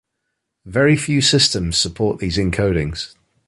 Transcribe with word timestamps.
Very 0.65 0.95
few 0.97 1.21
systems 1.21 1.77
support 1.77 2.17
these 2.17 2.37
encodings. 2.37 3.13